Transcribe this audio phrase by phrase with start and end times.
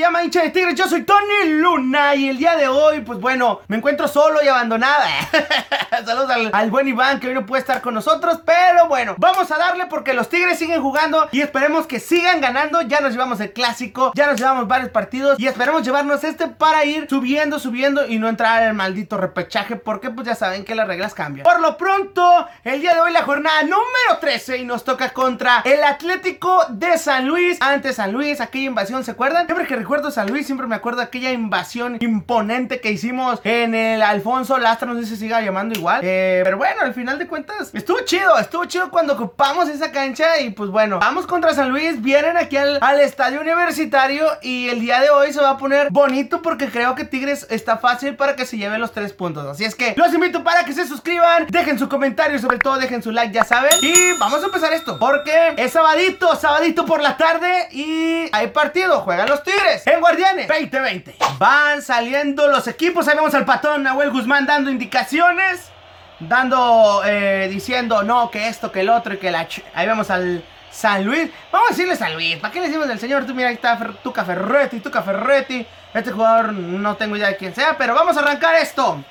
[0.00, 0.74] llama Hincha de Tigres.
[0.74, 4.48] Yo soy Tony Luna y el día de hoy, pues bueno, me encuentro solo y
[4.48, 5.06] abandonada.
[6.06, 9.58] Saludos al, buen Iván que hoy no puede estar con nosotros, pero bueno, vamos a
[9.58, 12.80] darle porque los Tigres siguen jugando y esperemos que sigan ganando.
[12.82, 16.84] Ya nos llevamos el clásico, ya nos llevamos varios partidos y esperemos llevarnos este para
[16.84, 20.74] ir subiendo, subiendo y no entrar en el maldito repechaje porque pues ya saben que
[20.74, 21.44] las reglas cambian.
[21.44, 25.60] Por lo pronto, el día de hoy la jornada número 13 y nos toca contra
[25.64, 29.46] el Atlético de San Luis ante San Luis, aquella invasión, ¿se acuerdan?
[29.46, 33.74] Siempre que recuerdo San Luis, siempre me acuerdo de aquella invasión imponente que hicimos en
[33.74, 36.00] el Alfonso Lastra, no sé si se siga llamando igual.
[36.04, 40.38] Eh, pero bueno, al final de cuentas, estuvo chido, estuvo chido cuando ocupamos esa cancha
[40.38, 44.80] y pues bueno, vamos contra San Luis, vienen aquí al, al estadio universitario y el
[44.80, 48.36] día de hoy se va a poner bonito porque creo que Tigres está fácil para
[48.36, 49.44] que se lleve los tres puntos.
[49.44, 53.02] Así es que los invito para que se suscriban, dejen su comentario, sobre todo dejen
[53.02, 53.72] su like, ya saben.
[53.82, 59.00] Y vamos a empezar esto, porque es sabadito, sabadito por la tarde y hay partido,
[59.00, 61.16] juegan los Tigres en Guardianes 2020.
[61.38, 65.70] Van saliendo los equipos, ahí vemos al patón Nahuel Guzmán dando indicaciones,
[66.18, 69.46] dando, eh, diciendo no, que esto, que el otro y que la...
[69.74, 70.44] Ahí vemos al...
[70.70, 73.26] San Luis, vamos a decirle San Luis, ¿para qué le decimos del señor?
[73.26, 77.52] Tú mira, ahí está Tuca Ferretti, Tuca Ferretti, este jugador no tengo idea de quién
[77.52, 79.02] sea, pero vamos a arrancar esto.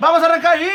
[0.00, 0.70] Vamos a arrancar y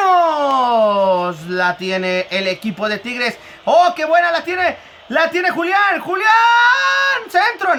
[0.00, 1.46] vámonos.
[1.46, 3.38] La tiene el equipo de Tigres.
[3.64, 4.76] Oh, qué buena la tiene.
[5.10, 6.00] La tiene Julián.
[6.00, 6.26] Julián.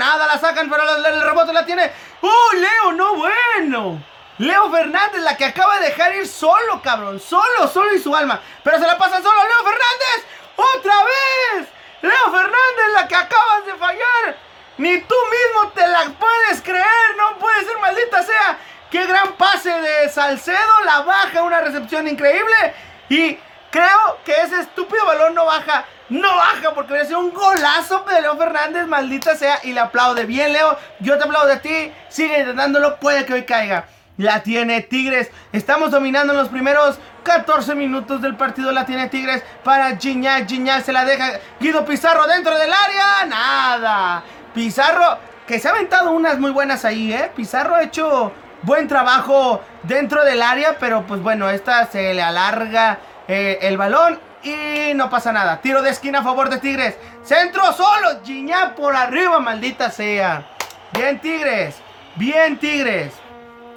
[0.09, 1.91] Nada, la sacan, pero el rebote la tiene.
[2.21, 2.93] ¡Oh, Leo!
[2.93, 4.03] No, bueno.
[4.39, 7.19] Leo Fernández, la que acaba de dejar ir solo, cabrón.
[7.19, 8.41] Solo, solo y su alma.
[8.63, 9.43] Pero se la pasa solo.
[9.43, 10.25] Leo Fernández.
[10.55, 11.67] ¡Otra vez!
[12.01, 14.38] Leo Fernández, la que acabas de fallar.
[14.79, 17.16] Ni tú mismo te la puedes creer.
[17.16, 18.57] No puede ser, maldita sea.
[18.89, 20.79] Qué gran pase de Salcedo.
[20.85, 22.73] La baja, una recepción increíble.
[23.09, 23.38] Y
[23.72, 25.85] creo que ese estúpido balón no baja.
[26.09, 29.59] No baja porque hubiera sido un golazo de Leo Fernández, maldita sea.
[29.63, 30.25] Y le aplaude.
[30.25, 30.78] Bien, Leo.
[31.00, 31.91] Yo te aplaudo a ti.
[32.09, 32.97] Sigue intentándolo.
[33.00, 33.85] Puede que hoy caiga.
[34.18, 35.31] La tiene Tigres.
[35.53, 38.72] Estamos dominando en los primeros 14 minutos del partido.
[38.72, 40.47] La tiene Tigres para Gignac.
[40.47, 41.40] Gignac se la deja.
[41.59, 43.25] Guido Pizarro dentro del área.
[43.28, 44.24] Nada.
[44.53, 47.31] Pizarro, que se ha aventado unas muy buenas ahí, ¿eh?
[47.35, 53.00] Pizarro ha hecho buen trabajo dentro del área, pero pues bueno, esta se le alarga
[53.29, 55.62] eh, el balón y no pasa nada.
[55.62, 56.97] Tiro de esquina a favor de Tigres.
[57.23, 60.50] Centro solo, Giñá por arriba, maldita sea.
[60.94, 61.75] Bien Tigres,
[62.16, 63.13] bien Tigres.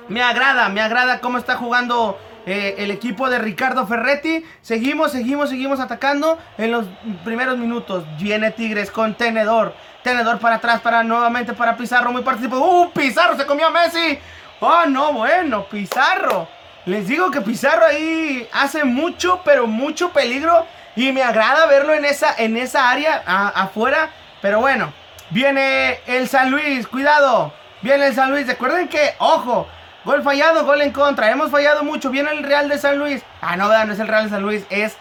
[0.09, 4.43] Me agrada, me agrada cómo está jugando eh, el equipo de Ricardo Ferretti.
[4.63, 6.87] Seguimos, seguimos, seguimos atacando en los
[7.23, 8.05] primeros minutos.
[8.19, 9.75] Viene Tigres con tenedor.
[10.03, 12.11] Tenedor para atrás, para nuevamente para Pizarro.
[12.11, 12.65] Muy participado.
[12.65, 12.91] ¡Uh!
[12.91, 14.19] Pizarro se comió a Messi.
[14.61, 16.49] Oh, no, bueno, Pizarro.
[16.85, 20.67] Les digo que Pizarro ahí hace mucho, pero mucho peligro.
[20.97, 24.11] Y me agrada verlo en esa, en esa área afuera.
[24.41, 24.93] Pero bueno,
[25.31, 27.53] viene el San Luis, cuidado.
[27.83, 28.47] Viene el San Luis.
[28.47, 29.69] Recuerden que, ojo,
[30.05, 31.31] gol fallado, gol en contra.
[31.31, 32.11] Hemos fallado mucho.
[32.11, 33.23] Viene el Real de San Luis.
[33.41, 34.97] Ah, no, no es el Real de San Luis, es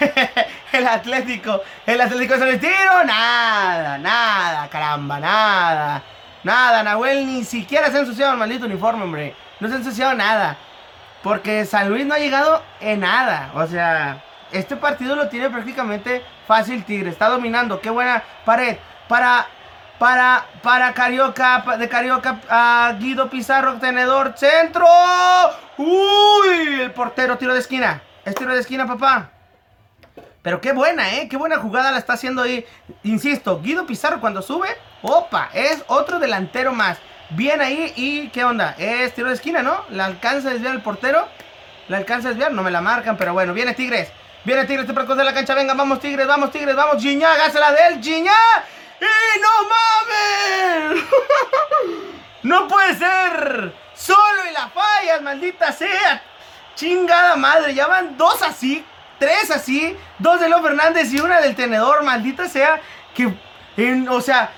[0.72, 1.62] el Atlético.
[1.84, 2.60] El Atlético de San Luis.
[2.60, 6.02] Tiro, nada, nada, caramba, nada.
[6.44, 9.34] Nada, Nahuel ni siquiera se ha ensuciado el maldito uniforme, hombre.
[9.58, 10.56] No se ha ensuciado nada.
[11.24, 13.50] Porque San Luis no ha llegado en nada.
[13.54, 17.08] O sea, este partido lo tiene prácticamente fácil Tigre.
[17.08, 17.80] Está dominando.
[17.80, 18.76] Qué buena pared.
[19.08, 19.46] Para,
[19.98, 21.64] para, para Carioca.
[21.78, 24.86] De Carioca a Guido Pizarro, tenedor, centro.
[25.78, 28.02] Uy, el portero, tiro de esquina.
[28.26, 29.30] Es tiro de esquina, papá.
[30.42, 31.26] Pero qué buena, ¿eh?
[31.30, 32.66] Qué buena jugada la está haciendo ahí.
[33.02, 34.68] Insisto, Guido Pizarro cuando sube,
[35.00, 36.98] opa, es otro delantero más.
[37.30, 38.74] Bien ahí y ¿qué onda?
[38.78, 39.84] Es tiro de esquina, ¿no?
[39.90, 41.26] ¿La alcanza a desviar el portero?
[41.88, 42.52] ¿La alcanza a desviar?
[42.52, 44.10] No me la marcan, pero bueno, viene Tigres.
[44.44, 47.72] Viene Tigres, te percos de la cancha, venga, vamos Tigres, vamos Tigres, vamos, Giñá, la
[47.72, 48.32] de él, Giñá.
[49.00, 51.04] ¡Y no mames!
[52.42, 53.72] ¡No puede ser!
[53.94, 56.22] ¡Solo y la fallas, maldita sea!
[56.74, 57.74] ¡Chingada madre!
[57.74, 58.84] Ya van dos así
[59.18, 62.80] tres así, dos de Leo Fernández y una del tenedor, maldita sea,
[63.14, 63.32] que,
[64.08, 64.50] o sea,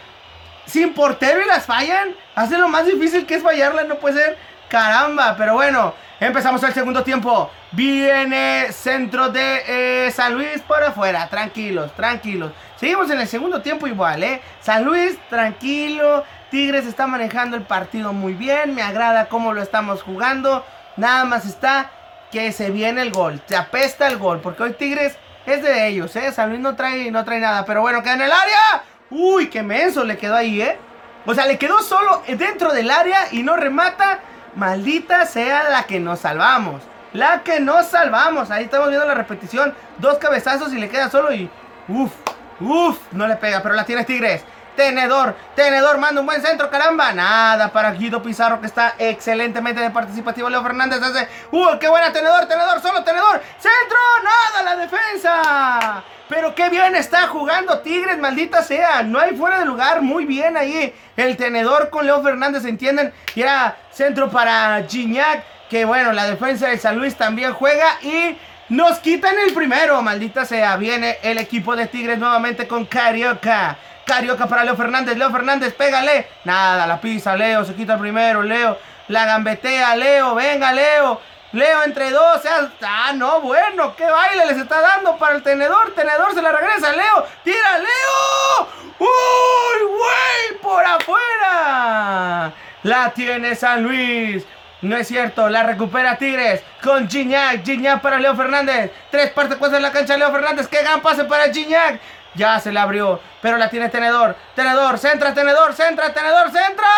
[0.66, 4.38] sin portero y las fallan, hace lo más difícil que es fallarla, no puede ser,
[4.68, 11.28] caramba, pero bueno, empezamos el segundo tiempo, viene centro de eh, San Luis por afuera,
[11.28, 17.56] tranquilos, tranquilos, seguimos en el segundo tiempo igual, eh, San Luis, tranquilo, Tigres está manejando
[17.56, 20.64] el partido muy bien, me agrada cómo lo estamos jugando,
[20.96, 21.90] nada más está
[22.30, 23.40] que se viene el gol.
[23.46, 24.40] Se apesta el gol.
[24.40, 25.16] Porque hoy Tigres
[25.46, 26.32] es de ellos, ¿eh?
[26.32, 27.64] San Luis no trae, no trae nada.
[27.64, 28.82] Pero bueno, queda en el área.
[29.10, 30.78] Uy, qué menso le quedó ahí, ¿eh?
[31.24, 34.20] O sea, le quedó solo dentro del área y no remata.
[34.54, 36.82] Maldita sea la que nos salvamos.
[37.12, 38.50] La que nos salvamos.
[38.50, 39.74] Ahí estamos viendo la repetición.
[39.98, 41.50] Dos cabezazos y le queda solo y...
[41.88, 42.12] Uf,
[42.60, 43.62] uf, no le pega.
[43.62, 44.44] Pero la tiene Tigres.
[44.76, 47.12] Tenedor, Tenedor manda un buen centro, caramba.
[47.12, 50.48] Nada para Guido Pizarro que está excelentemente de participativo.
[50.48, 53.42] Leo Fernández hace, ¡uh, qué buena Tenedor, Tenedor, solo Tenedor!
[53.58, 53.98] ¡Centro!
[54.22, 56.04] ¡Nada la defensa!
[56.28, 59.02] Pero qué bien está jugando Tigres, maldita sea.
[59.02, 60.02] No hay fuera de lugar.
[60.02, 60.92] Muy bien ahí.
[61.16, 63.12] El tenedor con Leo Fernández, ¿entienden?
[63.34, 65.44] Y era centro para Gignac.
[65.68, 68.00] Que bueno, la defensa de San Luis también juega.
[68.02, 68.36] Y
[68.68, 70.76] nos quitan el primero, maldita sea.
[70.76, 73.78] Viene el equipo de Tigres nuevamente con Carioca.
[74.06, 75.18] Carioca para Leo Fernández.
[75.18, 76.28] Leo Fernández, pégale.
[76.44, 77.64] Nada, la pisa Leo.
[77.64, 78.42] Se quita el primero.
[78.42, 79.96] Leo la gambetea.
[79.96, 81.20] Leo, venga, Leo.
[81.52, 82.40] Leo entre dos.
[82.82, 83.96] Ah, no, bueno.
[83.96, 85.92] ¿Qué baile les está dando para el tenedor?
[85.94, 86.92] Tenedor se la regresa.
[86.92, 87.26] Leo.
[87.42, 88.68] Tira, Leo.
[89.00, 90.60] ¡Uy, güey!
[90.62, 92.52] Por afuera.
[92.84, 94.44] La tiene San Luis.
[94.82, 97.64] No es cierto, la recupera Tigres con Gignac.
[97.64, 98.92] Gignac para Leo Fernández.
[99.10, 100.68] Tres partes de la cancha Leo Fernández.
[100.68, 101.98] ¡Qué gran pase para Gignac!
[102.36, 104.36] Ya se le abrió, pero la tiene Tenedor.
[104.54, 106.88] Tenedor, centra, Tenedor, centra, Tenedor, centra.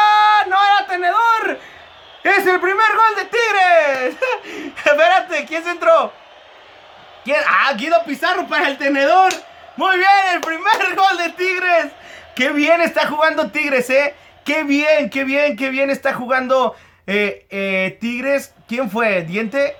[0.48, 1.58] No era Tenedor.
[2.24, 4.74] ¡Es el primer gol de Tigres!
[4.84, 6.12] Espérate, ¿quién se entró?
[7.24, 7.38] ¿Quién?
[7.46, 9.32] Ah, Guido Pizarro para el tenedor.
[9.76, 11.92] Muy bien, el primer gol de Tigres.
[12.34, 14.14] Qué bien está jugando Tigres, ¿eh?
[14.44, 16.74] Qué bien, qué bien, qué bien está jugando
[17.06, 18.54] eh, eh, Tigres.
[18.66, 19.22] ¿Quién fue?
[19.22, 19.76] ¿Diente?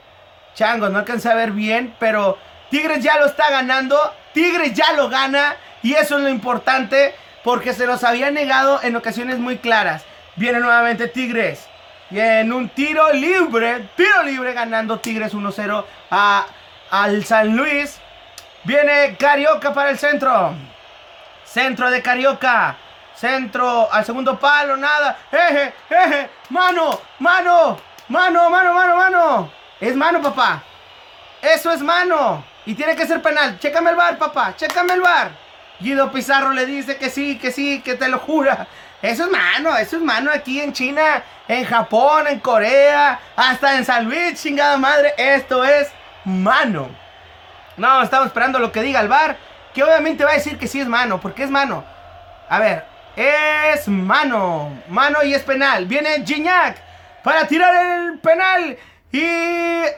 [0.54, 2.38] Chango, no alcancé a ver bien, pero
[2.70, 3.98] Tigres ya lo está ganando.
[4.32, 5.56] Tigres ya lo gana.
[5.82, 7.14] Y eso es lo importante
[7.44, 10.04] porque se nos había negado en ocasiones muy claras.
[10.36, 11.66] Viene nuevamente Tigres.
[12.10, 15.84] Y en un tiro libre, tiro libre ganando Tigres 1-0
[16.90, 18.00] al San Luis.
[18.64, 20.54] Viene Carioca para el centro.
[21.44, 22.76] Centro de Carioca.
[23.14, 25.18] Centro al segundo palo, nada.
[25.32, 27.78] Eje, eje, mano, mano,
[28.08, 29.52] mano, mano, mano, mano.
[29.80, 30.62] Es mano, papá.
[31.42, 32.44] Eso es mano.
[32.68, 33.58] Y tiene que ser penal.
[33.58, 34.54] Chécame el bar, papá.
[34.54, 35.30] Chécame el bar.
[35.80, 38.66] Guido Pizarro le dice que sí, que sí, que te lo jura.
[39.00, 43.86] Eso es mano, eso es mano aquí en China, en Japón, en Corea, hasta en
[43.86, 45.14] San Luis, chingada madre.
[45.16, 45.88] Esto es
[46.26, 46.90] mano.
[47.78, 49.38] No, estamos esperando lo que diga el bar,
[49.72, 51.86] que obviamente va a decir que sí es mano, porque es mano.
[52.50, 52.84] A ver,
[53.16, 55.86] es mano, mano y es penal.
[55.86, 56.76] Viene Gignac
[57.24, 58.76] para tirar el penal
[59.12, 59.26] y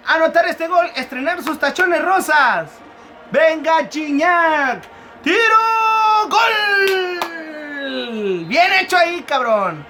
[0.07, 2.71] anotar este gol, estrenar sus tachones rosas.
[3.31, 4.83] Venga Gignac,
[5.23, 5.57] tiro,
[6.29, 7.21] gol.
[8.47, 9.85] Bien hecho ahí, cabrón.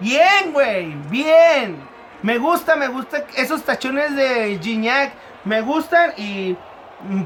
[0.00, 0.94] Bien, güey.
[1.08, 1.76] Bien.
[2.22, 5.12] Me gusta, me gusta esos tachones de Gignac.
[5.44, 6.56] Me gustan y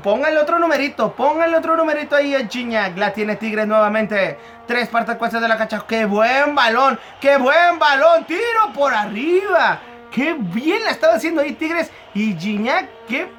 [0.02, 1.12] póngale otro numerito.
[1.12, 2.96] Póngale otro numerito ahí a Gignac.
[2.96, 4.38] La tiene Tigres nuevamente.
[4.67, 5.85] Tres partes cuestas de la cacha.
[5.88, 6.99] ¡Qué buen balón!
[7.20, 8.25] ¡Qué buen balón!
[8.25, 9.81] ¡Tiro por arriba!
[10.19, 11.93] ¡Qué bien la estaba haciendo ahí Tigres!
[12.12, 13.31] Y Gignac, qué...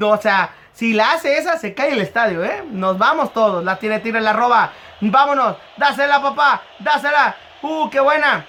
[0.00, 2.64] O sea, si la hace esa, se cae el estadio, ¿eh?
[2.66, 3.62] Nos vamos todos.
[3.62, 4.72] La tiene Tigres, la roba.
[5.02, 5.58] Vámonos.
[5.76, 6.62] Dásela, papá.
[6.78, 7.36] Dásela.
[7.60, 8.46] Uh, qué buena.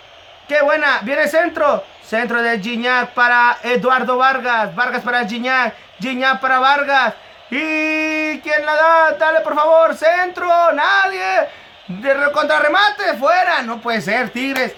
[0.47, 0.99] Qué buena.
[1.01, 1.83] Viene centro.
[2.01, 4.73] Centro de Gignac para Eduardo Vargas.
[4.73, 5.75] Vargas para Gignac.
[5.99, 7.13] Gignac para Vargas.
[7.51, 9.11] ¿Y quién la da?
[9.19, 9.93] Dale, por favor.
[9.95, 10.47] Centro.
[10.71, 11.49] Nadie.
[11.89, 13.15] De contrarremate.
[13.19, 13.63] Fuera.
[13.63, 14.73] No puede ser, Tigres.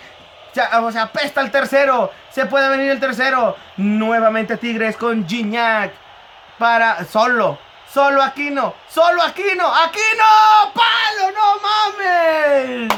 [0.81, 2.11] O sea, apesta el tercero.
[2.37, 3.57] Se puede venir el tercero.
[3.77, 5.91] Nuevamente Tigres con Gignac.
[6.59, 7.57] Para solo.
[7.91, 12.93] Solo Aquino, solo Aquino, Aquino, palo, no mames.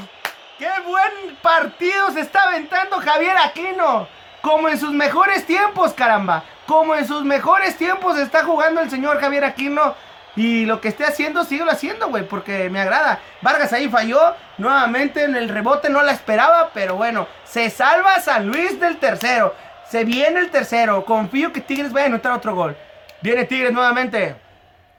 [0.57, 4.09] Qué buen partido se está aventando Javier Aquino.
[4.41, 6.43] Como en sus mejores tiempos, caramba.
[6.67, 9.95] Como en sus mejores tiempos está jugando el señor Javier Aquino.
[10.39, 13.19] Y lo que esté haciendo, síguelo haciendo, güey, porque me agrada.
[13.41, 14.35] Vargas ahí falló.
[14.57, 19.53] Nuevamente en el rebote no la esperaba, pero bueno, se salva San Luis del tercero.
[19.89, 21.03] Se viene el tercero.
[21.03, 22.77] Confío que Tigres vaya a anotar otro gol.
[23.21, 24.37] Viene Tigres nuevamente.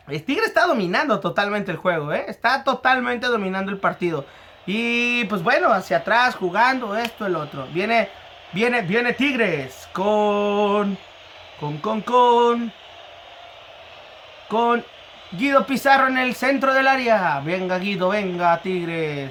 [0.09, 2.26] El Tigre está dominando totalmente el juego, ¿eh?
[2.28, 4.26] Está totalmente dominando el partido.
[4.66, 7.66] Y pues bueno, hacia atrás, jugando esto, el otro.
[7.68, 8.11] Viene,
[8.52, 10.99] viene, viene Tigres con,
[11.59, 12.70] con, con, con,
[14.47, 14.85] con
[15.32, 17.40] Guido Pizarro en el centro del área.
[17.40, 19.30] Venga Guido, venga Tigres.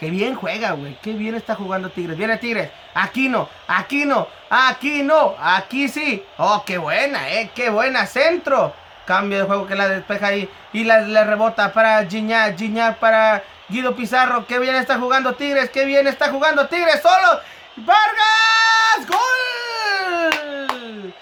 [0.00, 0.96] Qué bien juega, güey.
[1.02, 2.16] Qué bien está jugando Tigres.
[2.16, 2.70] Viene Tigres.
[2.94, 6.24] Aquí no, aquí no, aquí no, aquí sí.
[6.38, 7.50] Oh, qué buena, eh.
[7.54, 8.72] Qué buena centro.
[9.04, 10.48] Cambio de juego que la despeja ahí.
[10.72, 12.56] Y la, rebota para Gignac.
[12.56, 14.46] Gignac para Guido Pizarro.
[14.46, 15.70] Qué bien está jugando Tigres.
[15.70, 17.02] Qué bien está jugando Tigres.
[17.02, 17.40] Solo.
[17.76, 19.06] Vargas.
[19.06, 21.14] Gol.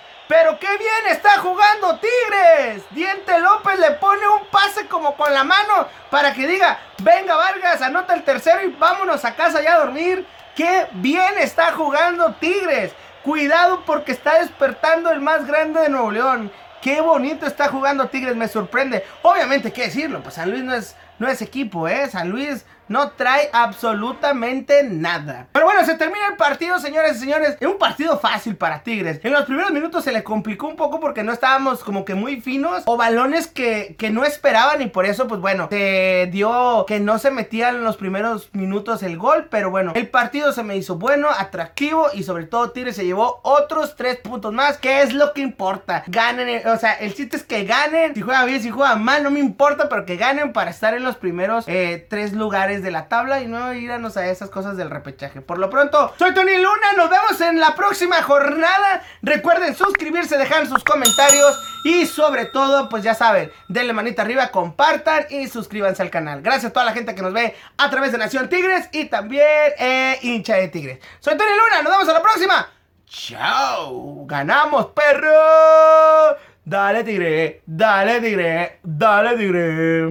[0.59, 2.83] Qué bien está jugando Tigres.
[2.91, 7.83] Diente López le pone un pase como con la mano para que diga, venga Vargas,
[7.83, 10.27] anota el tercero y vámonos a casa ya a dormir.
[10.55, 12.93] Qué bien está jugando Tigres.
[13.23, 16.53] Cuidado porque está despertando el más grande de Nuevo León.
[16.83, 19.05] Qué bonito está jugando Tigres, me sorprende.
[19.23, 20.23] Obviamente, ¿qué decirlo?
[20.23, 22.09] Pues San Luis no es, no es equipo, ¿eh?
[22.11, 25.49] San Luis no trae absolutamente nada.
[25.53, 27.57] Pero bueno, se termina el partido, señores y señores.
[27.61, 29.21] Es un partido fácil para Tigres.
[29.23, 32.41] En los primeros minutos se le complicó un poco porque no estábamos como que muy
[32.41, 37.01] finos o balones que, que no esperaban y por eso, pues bueno, se dio que
[37.01, 39.49] no se metían en los primeros minutos el gol.
[39.51, 43.41] Pero bueno, el partido se me hizo bueno, atractivo y sobre todo Tigres se llevó
[43.43, 46.05] otros tres puntos más, que es lo que importa.
[46.07, 48.15] Ganen, o sea, el chiste es que ganen.
[48.15, 51.17] Si juegan bien, si juegan mal, no me importa, pero que ganen para estar los
[51.17, 55.41] primeros eh, tres lugares de la tabla y no irnos a esas cosas del repechaje.
[55.41, 59.03] Por lo pronto, soy Tony Luna, nos vemos en la próxima jornada.
[59.23, 65.27] Recuerden suscribirse, dejar sus comentarios y sobre todo, pues ya saben, denle manita arriba, compartan
[65.31, 66.43] y suscríbanse al canal.
[66.43, 69.73] Gracias a toda la gente que nos ve a través de Nación Tigres y también
[69.79, 70.99] eh, hincha de Tigres.
[71.21, 72.69] Soy Tony Luna, nos vemos a la próxima.
[73.07, 76.37] Chao, ganamos perro.
[76.67, 80.09] Dale tigre, dale tigre, dale tigre.